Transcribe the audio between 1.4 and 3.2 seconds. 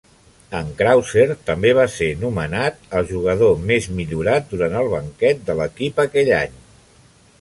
també va ser nomenat el